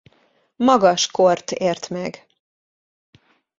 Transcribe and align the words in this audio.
Magas 0.55 1.05
kort 1.11 1.51
ért 1.51 1.89
meg. 1.89 2.27